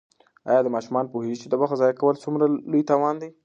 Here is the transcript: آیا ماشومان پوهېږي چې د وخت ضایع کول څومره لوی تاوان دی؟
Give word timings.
آیا 0.49 0.61
ماشومان 0.75 1.05
پوهېږي 1.13 1.37
چې 1.41 1.47
د 1.49 1.53
وخت 1.61 1.75
ضایع 1.81 1.95
کول 2.01 2.15
څومره 2.23 2.45
لوی 2.71 2.81
تاوان 2.89 3.15
دی؟ 3.21 3.29